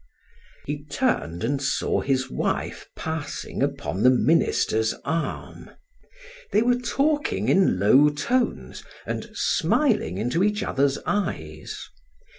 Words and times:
He 0.65 0.83
turned 0.85 1.43
and 1.43 1.61
saw 1.61 2.01
his 2.01 2.27
wife 2.27 2.89
passing 2.95 3.61
upon 3.61 4.01
the 4.01 4.09
minister's 4.09 4.95
arm. 5.05 5.69
They 6.51 6.63
were 6.63 6.79
talking 6.79 7.49
in 7.49 7.77
low 7.79 8.09
tones 8.09 8.83
and 9.05 9.29
smiling 9.35 10.17
into 10.17 10.43
each 10.43 10.63
other's 10.63 10.97
eyes. 11.05 11.87